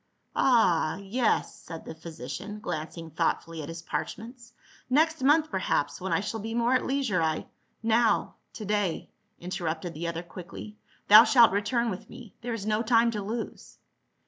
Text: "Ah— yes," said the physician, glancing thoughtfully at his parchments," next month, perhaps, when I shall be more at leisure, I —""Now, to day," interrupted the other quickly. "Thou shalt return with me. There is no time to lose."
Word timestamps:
"Ah— 0.35 0.95
yes," 0.95 1.55
said 1.61 1.85
the 1.85 1.93
physician, 1.93 2.59
glancing 2.59 3.11
thoughtfully 3.11 3.61
at 3.61 3.69
his 3.69 3.83
parchments," 3.83 4.51
next 4.89 5.21
month, 5.23 5.51
perhaps, 5.51 6.01
when 6.01 6.11
I 6.11 6.21
shall 6.21 6.39
be 6.39 6.55
more 6.55 6.73
at 6.73 6.87
leisure, 6.87 7.21
I 7.21 7.45
—""Now, 7.97 8.33
to 8.53 8.65
day," 8.65 9.11
interrupted 9.39 9.93
the 9.93 10.07
other 10.07 10.23
quickly. 10.23 10.75
"Thou 11.07 11.23
shalt 11.23 11.51
return 11.51 11.91
with 11.91 12.09
me. 12.09 12.33
There 12.41 12.55
is 12.55 12.65
no 12.65 12.81
time 12.81 13.11
to 13.11 13.21
lose." 13.21 13.77